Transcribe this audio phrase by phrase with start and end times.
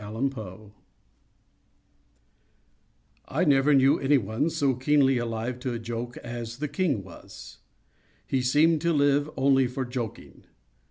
[0.01, 0.71] HOP FROG
[3.27, 7.59] I never knew anyone so keenly alive to a joke as the king was.
[8.25, 10.45] He seemed to live only for joking.